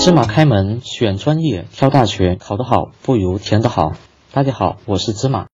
[0.00, 3.90] 芝麻开门，选专业，挑大学，考得好不如填得好。
[4.32, 5.48] 大家好，我是芝麻。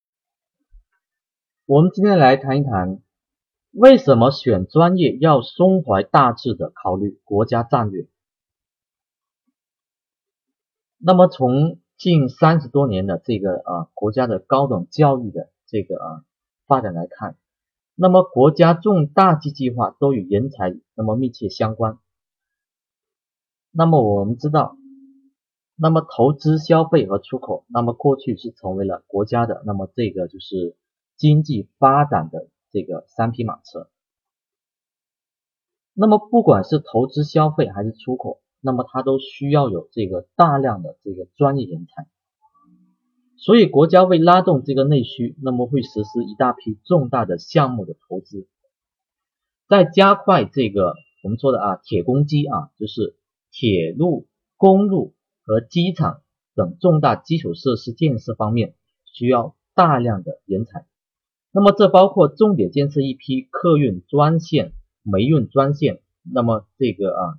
[1.64, 3.00] 我们今天来谈一谈，
[3.72, 8.06] 为什么选专业要胸怀大志的考虑国家战略。
[10.98, 16.24] 那么从近三十多年的这个啊国家的高等教育的这个啊
[16.66, 17.38] 发展来看，
[17.94, 21.98] 那么国家重大计计划都与人才那么密切相关。
[23.74, 24.76] 那么我们知道，
[25.76, 30.76] 那么投资、消费和出口，那么过去是成为了国家的那么这个就是。
[31.16, 33.88] 经济发展的这个三匹马车，
[35.92, 42.08] 那么不管是投资消费还是出口，那么它都需要有这个大量的这个专业人才。
[43.36, 48.48] 所以国家为拉动这个内需，那么会实施一大批重大的项目的投资，
[49.68, 53.16] 在加快这个我们说的啊铁公鸡啊，就是
[53.56, 54.26] 铁路、
[54.56, 56.22] 公路和机场
[56.56, 60.86] 等重大基础设施建设方面，需要大量的人才。
[61.52, 64.72] 那么这包括重点建设一批客运专线、
[65.04, 67.38] 煤运专线，那么这个啊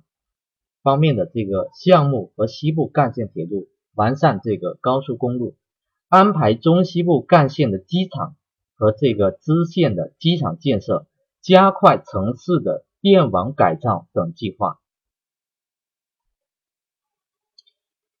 [0.82, 5.54] 方面的这个项目和西部干线铁路，完善这个高速公路，
[6.08, 8.36] 安排中西部干线的机场
[8.74, 11.06] 和这个支线的机场建设，
[11.42, 14.78] 加快城市的电网改造等计划，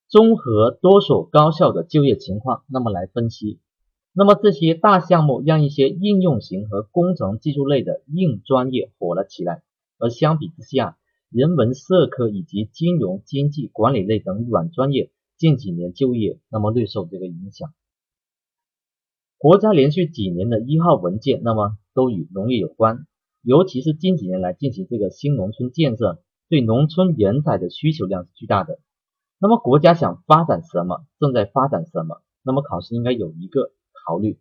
[0.08, 3.58] 综合多所高校的就业情况，那么来分析。
[4.12, 9.62] 那么这些大项目让一些应用型和工程技术类的硬专业火了起来，
[9.98, 10.96] 而相比之下，
[11.28, 17.74] 人文社科以及金融、经济、管理类等软专业近几年就业那么略受这个影响。
[19.38, 23.06] 国家连续几年的一号文件，那么都与农业有关，
[23.42, 28.78] 尤其是近几年来进行这个新农村建设，对农村人才的需求量是巨大的。
[29.38, 33.72] 那么国家想发展什么，正在发展什么，那么考试应该有一个。
[34.06, 34.38] 考虑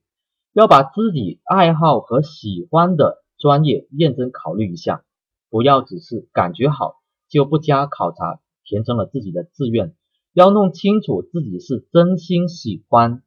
[0.54, 5.04] 要把自己爱好和喜欢的专业认真考虑一下，
[5.50, 9.96] 不要只是感觉好就不加考察填成了自己的志愿，
[10.34, 13.24] 要弄清楚自己是真心喜欢、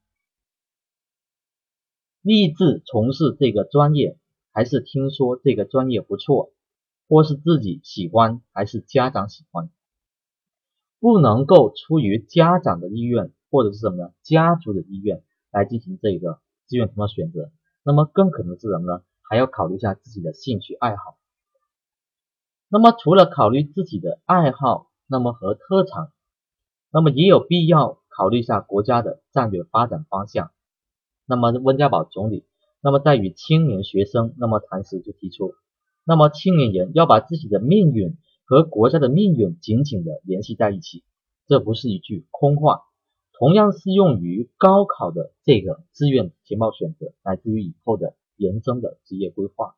[2.22, 4.16] 立志从事这个专业，
[4.52, 6.52] 还是听说这个专业不错，
[7.08, 9.70] 或是自己喜欢还是家长喜欢，
[11.00, 14.12] 不能够出于家长的意愿或者是什么呢？
[14.22, 15.22] 家族的意愿。
[15.50, 17.50] 来进行这个志愿填报选择，
[17.82, 19.02] 那么更可能是什么呢？
[19.22, 21.16] 还要考虑一下自己的兴趣爱好。
[22.68, 26.12] 那么除了考虑自己的爱好，那么和特长，
[26.92, 30.50] 那么也有必要考虑一下国家的战略发展方向。
[31.24, 32.44] 那么温家宝总理
[32.82, 35.54] 那么在与青年学生那么谈时就提出，
[36.04, 41.04] 那么青年人要把自己的命运和国家的命运紧紧的联系在一起，
[41.46, 42.80] 这不是一句空话。
[43.34, 49.74] 同样适用于高考的这个志愿填报选择，乃至于以后的人生的职业规划。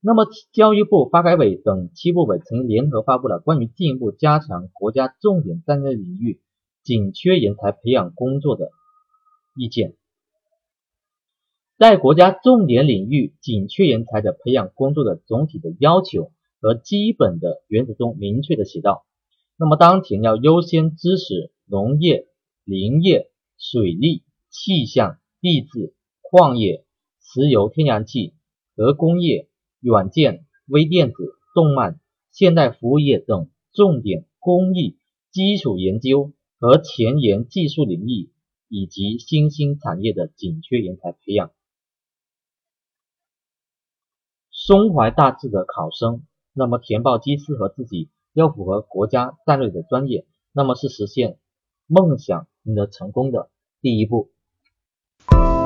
[0.00, 6.40] 那么，教育部、发改委等七部委曾联合发布了关于进一步加强国家重点战略领域
[6.84, 8.70] 紧缺人才培养工作的
[9.56, 9.96] 意见。
[11.76, 19.04] 在国家重点领域紧缺人才的培养工作的总体的要求和基本的原则中，明确的写道：
[19.56, 22.26] 那么当前要优先支持农业。
[22.62, 26.84] 林业、水利、气象、地质、矿业、
[27.20, 28.34] 石油、天然气、
[28.76, 29.48] 核工业、
[29.80, 31.16] 软件、微电子、
[31.52, 31.98] 动漫、
[32.30, 34.98] 现代服务业等重点工艺、
[35.32, 38.30] 基础研究和前沿技术领域
[38.68, 41.50] 以及新兴产业的紧缺人才培养。
[44.52, 46.22] 胸怀大志的考生，
[46.52, 51.38] 那么填报机适合自己，要符合国家战略的专业，那么是实现
[51.86, 52.46] 梦想。
[52.64, 53.48] 赢得成功的
[53.80, 54.30] 第一步。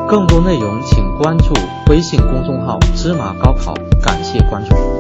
[0.09, 1.53] 更多内容请关注
[1.91, 4.95] 微信公众号“芝麻高考”，感谢关注。